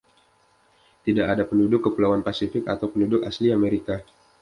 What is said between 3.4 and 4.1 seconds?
Amerika.